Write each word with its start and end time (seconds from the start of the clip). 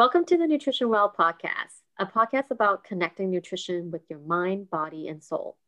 to 0.00 0.38
the 0.38 0.46
Nutrition 0.46 0.88
Well 0.88 1.12
podcast, 1.16 1.82
a 1.98 2.06
podcast 2.06 2.50
about 2.50 2.84
connecting 2.84 3.30
nutrition 3.30 3.90
with 3.90 4.00
your 4.08 4.18
mind, 4.20 4.70
body, 4.70 5.08
and 5.08 5.22
soul. 5.22 5.58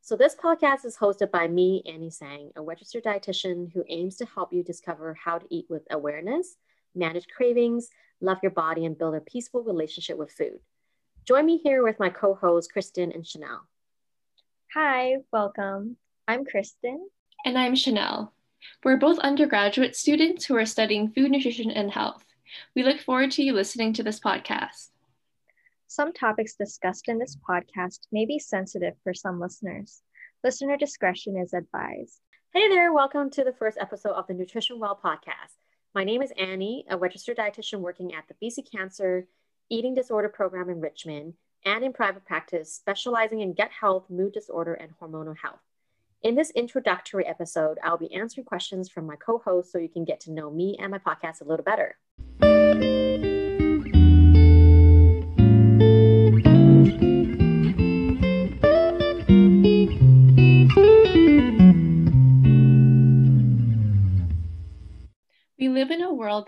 So, 0.00 0.16
this 0.16 0.34
podcast 0.34 0.84
is 0.84 0.96
hosted 0.96 1.30
by 1.30 1.46
me, 1.46 1.84
Annie 1.86 2.10
Sang, 2.10 2.50
a 2.56 2.60
registered 2.60 3.04
dietitian 3.04 3.72
who 3.72 3.84
aims 3.88 4.16
to 4.16 4.26
help 4.26 4.52
you 4.52 4.64
discover 4.64 5.14
how 5.14 5.38
to 5.38 5.46
eat 5.48 5.66
with 5.68 5.84
awareness, 5.92 6.56
manage 6.96 7.28
cravings, 7.28 7.88
love 8.20 8.38
your 8.42 8.50
body, 8.50 8.84
and 8.84 8.98
build 8.98 9.14
a 9.14 9.20
peaceful 9.20 9.62
relationship 9.62 10.18
with 10.18 10.32
food. 10.32 10.58
Join 11.24 11.46
me 11.46 11.58
here 11.58 11.84
with 11.84 12.00
my 12.00 12.10
co 12.10 12.34
hosts, 12.34 12.72
Kristen 12.72 13.12
and 13.12 13.24
Chanel. 13.24 13.60
Hi, 14.74 15.18
welcome. 15.32 15.96
I'm 16.26 16.44
Kristen. 16.44 17.08
And 17.44 17.56
I'm 17.56 17.76
Chanel. 17.76 18.34
We're 18.82 18.96
both 18.96 19.20
undergraduate 19.20 19.94
students 19.94 20.44
who 20.44 20.56
are 20.56 20.66
studying 20.66 21.12
food, 21.12 21.30
nutrition, 21.30 21.70
and 21.70 21.92
health. 21.92 22.24
We 22.74 22.82
look 22.82 23.00
forward 23.00 23.30
to 23.32 23.42
you 23.42 23.52
listening 23.52 23.92
to 23.94 24.02
this 24.02 24.20
podcast. 24.20 24.88
Some 25.86 26.12
topics 26.12 26.54
discussed 26.54 27.08
in 27.08 27.18
this 27.18 27.36
podcast 27.48 28.00
may 28.12 28.26
be 28.26 28.38
sensitive 28.38 28.94
for 29.02 29.14
some 29.14 29.40
listeners. 29.40 30.02
Listener 30.44 30.76
discretion 30.76 31.36
is 31.36 31.54
advised. 31.54 32.20
Hey 32.54 32.68
there, 32.68 32.92
welcome 32.92 33.30
to 33.30 33.44
the 33.44 33.52
first 33.52 33.78
episode 33.80 34.12
of 34.12 34.26
the 34.26 34.34
Nutrition 34.34 34.78
Well 34.78 34.98
podcast. 35.02 35.54
My 35.94 36.04
name 36.04 36.22
is 36.22 36.32
Annie, 36.38 36.84
a 36.88 36.96
registered 36.96 37.38
dietitian 37.38 37.80
working 37.80 38.14
at 38.14 38.24
the 38.28 38.34
BC 38.46 38.70
Cancer 38.70 39.26
Eating 39.70 39.94
Disorder 39.94 40.28
Program 40.28 40.70
in 40.70 40.80
Richmond 40.80 41.34
and 41.64 41.84
in 41.84 41.92
private 41.92 42.24
practice, 42.24 42.72
specializing 42.72 43.40
in 43.40 43.54
gut 43.54 43.70
health, 43.70 44.06
mood 44.08 44.32
disorder, 44.32 44.74
and 44.74 44.92
hormonal 44.98 45.36
health. 45.36 45.60
In 46.22 46.34
this 46.34 46.50
introductory 46.50 47.26
episode, 47.26 47.78
I'll 47.82 47.98
be 47.98 48.12
answering 48.12 48.44
questions 48.44 48.88
from 48.88 49.06
my 49.06 49.16
co 49.16 49.38
host 49.38 49.70
so 49.70 49.78
you 49.78 49.88
can 49.88 50.04
get 50.04 50.20
to 50.20 50.32
know 50.32 50.50
me 50.50 50.76
and 50.80 50.90
my 50.90 50.98
podcast 50.98 51.40
a 51.40 51.44
little 51.44 51.64
better. 51.64 51.96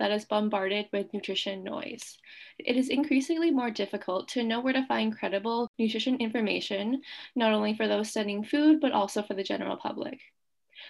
That 0.01 0.11
is 0.11 0.25
bombarded 0.25 0.87
with 0.93 1.13
nutrition 1.13 1.63
noise. 1.63 2.19
It 2.59 2.77
is 2.77 2.89
increasingly 2.89 3.51
more 3.51 3.71
difficult 3.71 4.29
to 4.29 4.43
know 4.43 4.61
where 4.61 4.73
to 4.73 4.87
find 4.87 5.17
credible 5.17 5.69
nutrition 5.79 6.17
information, 6.17 7.03
not 7.37 7.53
only 7.53 7.75
for 7.75 7.87
those 7.87 8.11
studying 8.11 8.43
food, 8.43 8.81
but 8.81 8.93
also 8.93 9.23
for 9.23 9.35
the 9.35 9.45
general 9.45 9.77
public. 9.77 10.21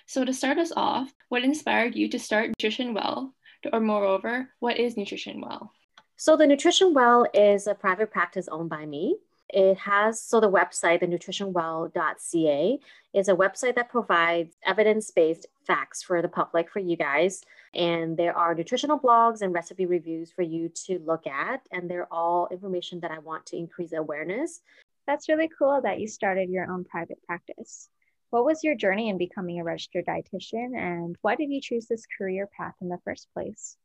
So, 0.07 0.25
to 0.25 0.33
start 0.33 0.59
us 0.59 0.73
off, 0.77 1.13
what 1.29 1.43
inspired 1.43 1.97
you 1.97 2.09
to 2.11 2.19
start 2.19 2.49
Nutrition 2.49 2.95
Well? 2.95 3.35
Or, 3.73 3.81
moreover, 3.81 4.49
what 4.61 4.79
is 4.79 4.97
Nutrition 4.97 5.41
Well? 5.41 5.73
So, 6.17 6.37
the 6.37 6.47
Nutrition 6.47 6.95
Well 6.95 7.27
is 7.35 7.67
a 7.67 7.75
private 7.75 8.11
practice 8.11 8.49
owned 8.49 8.71
by 8.71 8.87
me. 8.87 9.17
It 9.53 9.79
has, 9.79 10.21
so 10.21 10.41
the 10.41 10.51
website, 10.51 11.01
the 11.01 11.07
nutritionwell.ca, 11.07 12.79
is 13.15 13.29
a 13.29 13.35
website 13.35 13.75
that 13.75 13.89
provides 13.89 14.57
evidence 14.65 15.11
based 15.11 15.47
facts 15.67 16.03
for 16.03 16.23
the 16.23 16.29
public, 16.29 16.71
for 16.71 16.79
you 16.79 16.97
guys. 16.97 17.43
And 17.75 18.17
there 18.17 18.37
are 18.37 18.55
nutritional 18.55 18.99
blogs 18.99 19.43
and 19.43 19.53
recipe 19.53 19.87
reviews 19.87 20.31
for 20.31 20.43
you 20.43 20.69
to 20.87 21.01
look 21.05 21.27
at. 21.27 21.63
And 21.73 21.91
they're 21.91 22.13
all 22.13 22.49
information 22.51 23.01
that 23.01 23.11
I 23.11 23.19
want 23.19 23.47
to 23.47 23.57
increase 23.57 23.93
awareness. 23.93 24.61
That's 25.07 25.29
really 25.29 25.51
cool 25.59 25.81
that 25.83 25.99
you 26.01 26.07
started 26.07 26.51
your 26.51 26.71
own 26.71 26.85
private 26.85 27.21
practice. 27.27 27.89
What 28.31 28.45
was 28.45 28.63
your 28.63 28.77
journey 28.77 29.09
in 29.09 29.19
becoming 29.19 29.59
a 29.59 29.65
registered 29.65 30.07
dietitian, 30.07 30.77
and 30.77 31.17
why 31.21 31.35
did 31.35 31.51
you 31.51 31.61
choose 31.61 31.87
this 31.87 32.07
career 32.07 32.49
path 32.57 32.77
in 32.81 32.89
the 32.89 33.01
first 33.05 33.27
place? 33.35 33.77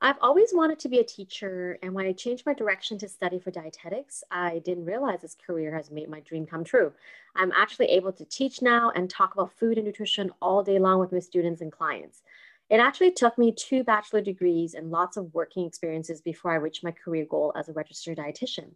I've 0.00 0.16
always 0.22 0.54
wanted 0.54 0.78
to 0.80 0.88
be 0.88 1.00
a 1.00 1.04
teacher, 1.04 1.78
and 1.82 1.92
when 1.92 2.06
I 2.06 2.12
changed 2.12 2.46
my 2.46 2.54
direction 2.54 2.96
to 2.98 3.08
study 3.08 3.38
for 3.38 3.50
dietetics, 3.50 4.24
I 4.30 4.60
didn't 4.64 4.86
realize 4.86 5.20
this 5.20 5.36
career 5.46 5.76
has 5.76 5.90
made 5.90 6.08
my 6.08 6.20
dream 6.20 6.46
come 6.46 6.64
true. 6.64 6.94
I'm 7.36 7.52
actually 7.52 7.86
able 7.90 8.12
to 8.14 8.24
teach 8.24 8.62
now 8.62 8.90
and 8.96 9.10
talk 9.10 9.34
about 9.34 9.52
food 9.52 9.76
and 9.76 9.86
nutrition 9.86 10.32
all 10.40 10.62
day 10.62 10.78
long 10.78 10.98
with 10.98 11.12
my 11.12 11.18
students 11.18 11.60
and 11.60 11.70
clients. 11.70 12.22
It 12.70 12.80
actually 12.80 13.12
took 13.12 13.36
me 13.36 13.52
two 13.52 13.84
bachelor 13.84 14.22
degrees 14.22 14.72
and 14.72 14.90
lots 14.90 15.18
of 15.18 15.34
working 15.34 15.66
experiences 15.66 16.22
before 16.22 16.52
I 16.52 16.56
reached 16.56 16.82
my 16.82 16.92
career 16.92 17.26
goal 17.28 17.52
as 17.54 17.68
a 17.68 17.74
registered 17.74 18.16
dietitian. 18.16 18.70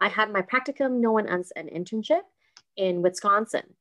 I 0.00 0.08
had 0.08 0.32
my 0.32 0.42
practicum 0.42 0.98
no 0.98 1.12
one 1.12 1.28
as 1.28 1.52
an 1.52 1.68
internship 1.68 2.22
in 2.76 3.00
Wisconsin. 3.00 3.74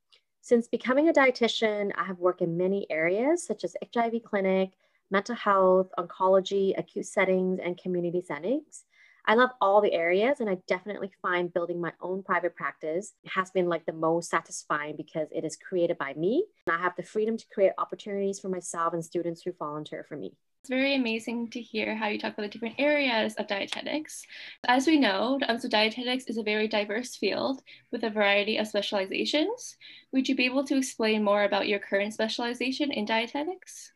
Since 0.44 0.68
becoming 0.68 1.08
a 1.08 1.14
dietitian, 1.14 1.92
I 1.96 2.04
have 2.04 2.18
worked 2.18 2.42
in 2.42 2.58
many 2.58 2.88
areas 2.90 3.46
such 3.46 3.64
as 3.64 3.76
HIV 3.94 4.24
clinic, 4.24 4.72
mental 5.12 5.36
health, 5.36 5.90
oncology, 6.00 6.78
acute 6.78 7.06
settings, 7.06 7.60
and 7.64 7.78
community 7.78 8.22
settings. 8.22 8.84
I 9.28 9.36
love 9.36 9.52
all 9.62 9.82
the 9.82 9.94
areas, 9.94 10.40
and 10.40 10.50
I 10.50 10.58
definitely 10.68 11.12
find 11.22 11.54
building 11.54 11.80
my 11.80 11.94
own 12.02 12.24
private 12.24 12.56
practice 12.56 13.14
has 13.28 13.52
been 13.52 13.70
like 13.70 13.86
the 13.86 13.94
most 13.94 14.32
satisfying 14.32 14.96
because 14.98 15.28
it 15.32 15.46
is 15.46 15.56
created 15.56 16.00
by 16.00 16.16
me. 16.16 16.46
And 16.66 16.76
I 16.76 16.82
have 16.82 16.96
the 16.96 17.04
freedom 17.04 17.38
to 17.38 17.46
create 17.54 17.74
opportunities 17.78 18.40
for 18.40 18.50
myself 18.50 18.94
and 18.96 19.06
students 19.06 19.44
who 19.44 19.52
volunteer 19.52 20.04
for 20.04 20.18
me. 20.18 20.34
It's 20.62 20.70
very 20.70 20.94
amazing 20.94 21.50
to 21.50 21.60
hear 21.60 21.96
how 21.96 22.10
you 22.10 22.20
talk 22.20 22.34
about 22.34 22.44
the 22.44 22.50
different 22.50 22.76
areas 22.78 23.34
of 23.34 23.48
dietetics. 23.48 24.22
As 24.68 24.86
we 24.86 25.00
know, 25.00 25.40
um, 25.48 25.58
so 25.58 25.68
dietetics 25.68 26.26
is 26.26 26.38
a 26.38 26.44
very 26.44 26.68
diverse 26.68 27.16
field 27.16 27.64
with 27.92 28.04
a 28.04 28.12
variety 28.12 28.58
of 28.58 28.68
specializations. 28.68 29.76
Would 30.12 30.30
you 30.30 30.36
be 30.36 30.46
able 30.46 30.64
to 30.66 30.78
explain 30.78 31.24
more 31.24 31.46
about 31.46 31.68
your 31.68 31.80
current 31.80 32.14
specialization 32.14 32.92
in 32.92 33.06
dietetics? 33.06 33.92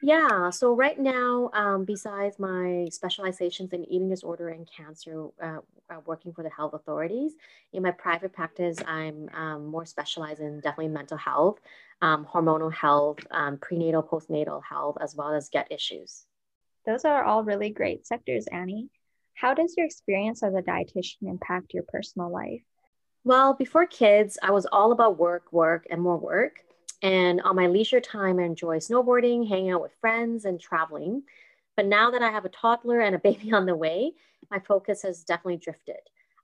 Yeah, 0.00 0.48
so 0.48 0.74
right 0.74 0.98
now, 0.98 1.50
um, 1.52 1.84
besides 1.84 2.38
my 2.38 2.88
specializations 2.90 3.74
in 3.74 3.84
eating 3.84 4.08
disorder 4.08 4.48
and 4.48 4.66
cancer, 4.66 5.28
uh, 5.42 5.58
uh, 5.90 6.00
working 6.06 6.32
for 6.32 6.42
the 6.42 6.50
health 6.50 6.72
authorities, 6.72 7.32
in 7.74 7.82
my 7.82 7.90
private 7.90 8.32
practice, 8.32 8.78
I'm 8.86 9.28
um, 9.34 9.66
more 9.66 9.84
specialized 9.84 10.40
in 10.40 10.60
definitely 10.60 10.88
mental 10.88 11.18
health, 11.18 11.60
um, 12.02 12.26
hormonal 12.26 12.72
health, 12.72 13.18
um, 13.30 13.58
prenatal, 13.58 14.02
postnatal 14.02 14.62
health, 14.62 14.96
as 15.00 15.14
well 15.14 15.32
as 15.32 15.48
gut 15.48 15.68
issues. 15.70 16.26
Those 16.84 17.04
are 17.04 17.24
all 17.24 17.42
really 17.42 17.70
great 17.70 18.06
sectors, 18.06 18.46
Annie. 18.46 18.88
How 19.34 19.54
does 19.54 19.74
your 19.76 19.86
experience 19.86 20.42
as 20.42 20.54
a 20.54 20.62
dietitian 20.62 21.28
impact 21.28 21.74
your 21.74 21.82
personal 21.88 22.30
life? 22.30 22.62
Well, 23.24 23.54
before 23.54 23.86
kids, 23.86 24.38
I 24.42 24.52
was 24.52 24.66
all 24.66 24.92
about 24.92 25.18
work, 25.18 25.52
work, 25.52 25.86
and 25.90 26.00
more 26.00 26.16
work. 26.16 26.60
And 27.02 27.42
on 27.42 27.56
my 27.56 27.66
leisure 27.66 28.00
time, 28.00 28.38
I 28.38 28.44
enjoy 28.44 28.78
snowboarding, 28.78 29.48
hanging 29.48 29.72
out 29.72 29.82
with 29.82 29.92
friends, 30.00 30.44
and 30.44 30.60
traveling. 30.60 31.24
But 31.76 31.86
now 31.86 32.12
that 32.12 32.22
I 32.22 32.30
have 32.30 32.44
a 32.44 32.50
toddler 32.50 33.00
and 33.00 33.14
a 33.14 33.18
baby 33.24 33.52
on 33.52 33.66
the 33.66 33.76
way, 33.76 34.12
my 34.50 34.60
focus 34.60 35.02
has 35.02 35.24
definitely 35.24 35.58
drifted. 35.58 35.96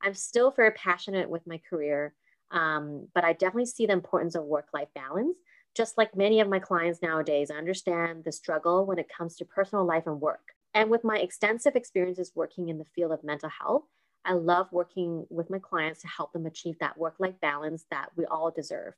I'm 0.02 0.14
still 0.14 0.50
very 0.50 0.72
passionate 0.72 1.30
with 1.30 1.46
my 1.46 1.60
career, 1.70 2.14
um, 2.52 3.08
but 3.14 3.24
I 3.24 3.32
definitely 3.32 3.66
see 3.66 3.86
the 3.86 3.92
importance 3.92 4.34
of 4.34 4.44
work 4.44 4.68
life 4.72 4.88
balance. 4.94 5.36
Just 5.74 5.96
like 5.96 6.14
many 6.14 6.40
of 6.40 6.48
my 6.48 6.58
clients 6.58 7.00
nowadays, 7.02 7.50
I 7.50 7.56
understand 7.56 8.24
the 8.24 8.32
struggle 8.32 8.84
when 8.84 8.98
it 8.98 9.08
comes 9.08 9.36
to 9.36 9.44
personal 9.44 9.86
life 9.86 10.06
and 10.06 10.20
work. 10.20 10.52
And 10.74 10.90
with 10.90 11.02
my 11.02 11.16
extensive 11.18 11.76
experiences 11.76 12.32
working 12.34 12.68
in 12.68 12.78
the 12.78 12.84
field 12.94 13.12
of 13.12 13.24
mental 13.24 13.48
health, 13.48 13.84
I 14.24 14.34
love 14.34 14.68
working 14.70 15.26
with 15.30 15.50
my 15.50 15.58
clients 15.58 16.02
to 16.02 16.08
help 16.08 16.32
them 16.32 16.46
achieve 16.46 16.78
that 16.80 16.96
work 16.98 17.14
life 17.18 17.34
balance 17.40 17.86
that 17.90 18.10
we 18.16 18.24
all 18.26 18.50
deserve. 18.50 18.94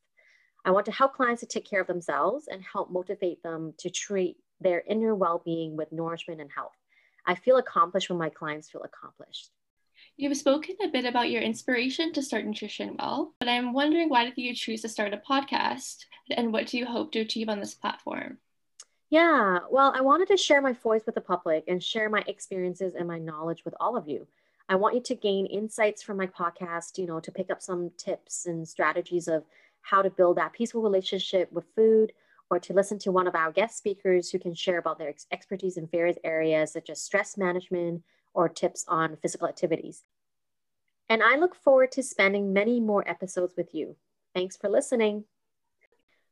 I 0.65 0.71
want 0.71 0.87
to 0.87 0.93
help 0.93 1.15
clients 1.15 1.41
to 1.41 1.47
take 1.47 1.69
care 1.69 1.81
of 1.81 1.87
themselves 1.87 2.49
and 2.49 2.63
help 2.63 2.91
motivate 2.91 3.43
them 3.43 3.75
to 3.79 3.91
treat 3.91 4.37
their 4.61 4.83
inner 4.89 5.15
well 5.15 5.43
being 5.45 5.77
with 5.77 5.93
nourishment 5.93 6.41
and 6.41 6.51
health. 6.51 6.73
I 7.27 7.35
feel 7.35 7.57
accomplished 7.57 8.11
when 8.11 8.19
my 8.19 8.31
clients 8.31 8.71
feel 8.71 8.83
accomplished. 8.83 9.51
You've 10.17 10.37
spoken 10.37 10.77
a 10.83 10.89
bit 10.89 11.05
about 11.05 11.31
your 11.31 11.43
inspiration 11.43 12.13
to 12.13 12.23
start 12.23 12.45
Nutrition 12.45 12.97
Well, 12.99 13.35
but 13.39 13.49
I'm 13.49 13.73
wondering 13.73 14.09
why 14.09 14.25
did 14.25 14.37
you 14.37 14.55
choose 14.55 14.83
to 14.83 14.89
start 14.89 15.13
a 15.13 15.17
podcast 15.17 16.05
and 16.31 16.53
what 16.53 16.69
do 16.69 16.79
you 16.79 16.87
hope 16.87 17.13
to 17.13 17.21
achieve 17.21 17.49
on 17.49 17.61
this 17.61 17.75
platform? 17.75 18.39
Yeah, 19.11 19.59
well, 19.71 19.93
I 19.95 20.01
wanted 20.01 20.29
to 20.29 20.37
share 20.37 20.61
my 20.61 20.73
voice 20.73 21.03
with 21.07 21.15
the 21.15 21.21
public 21.21 21.65
and 21.69 21.83
share 21.83 22.09
my 22.09 22.25
experiences 22.27 22.95
and 22.95 23.07
my 23.07 23.19
knowledge 23.19 23.65
with 23.65 23.75
all 23.81 23.97
of 23.97 24.09
you. 24.09 24.27
I 24.69 24.77
want 24.77 24.95
you 24.95 25.03
to 25.03 25.15
gain 25.15 25.47
insights 25.47 26.03
from 26.03 26.17
my 26.17 26.27
podcast, 26.27 26.99
you 26.99 27.07
know, 27.07 27.21
to 27.21 27.31
pick 27.31 27.51
up 27.51 27.61
some 27.61 27.91
tips 27.97 28.47
and 28.47 28.67
strategies 28.67 29.29
of 29.29 29.45
how 29.83 30.01
to 30.01 30.11
build 30.11 30.39
that 30.39 30.55
peaceful 30.55 30.83
relationship 30.83 31.53
with 31.53 31.67
food, 31.77 32.13
or 32.51 32.59
to 32.59 32.73
listen 32.73 32.99
to 33.01 33.13
one 33.13 33.27
of 33.27 33.35
our 33.35 33.53
guest 33.53 33.77
speakers 33.77 34.31
who 34.31 34.39
can 34.39 34.55
share 34.55 34.79
about 34.79 34.99
their 34.99 35.09
ex- 35.09 35.27
expertise 35.33 35.77
in 35.77 35.87
various 35.87 36.19
areas 36.25 36.73
such 36.73 36.91
as 36.91 37.01
stress 37.01 37.37
management 37.37 38.03
or 38.35 38.49
tips 38.49 38.85
on 38.89 39.17
physical 39.17 39.49
activities. 39.49 40.03
And 41.09 41.23
I 41.23 41.37
look 41.37 41.55
forward 41.55 41.93
to 41.93 42.03
spending 42.03 42.53
many 42.53 42.81
more 42.81 43.09
episodes 43.09 43.55
with 43.57 43.75
you. 43.75 43.97
Thanks 44.35 44.57
for 44.57 44.69
listening. 44.69 45.25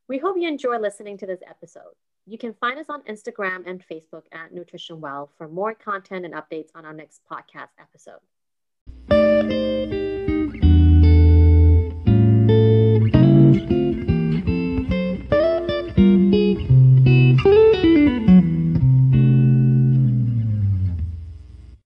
We 0.09 0.19
hope 0.19 0.37
you 0.37 0.49
enjoy 0.49 0.79
listening 0.79 1.17
to 1.19 1.27
this 1.27 1.41
episode. 1.49 1.95
You 2.27 2.39
can 2.39 2.55
find 2.55 2.79
us 2.79 2.87
on 2.89 3.03
Instagram 3.03 3.67
and 3.67 3.85
Facebook 3.87 4.25
at 4.33 4.53
Nutrition 4.53 5.01
Well 5.01 5.31
for 5.39 5.49
more 5.49 5.75
content 5.75 6.25
and 6.25 6.35
updates 6.35 6.71
on 6.75 6.85
our 6.85 6.93
next 6.93 7.23
podcast 7.31 7.71
episode. 7.81 8.21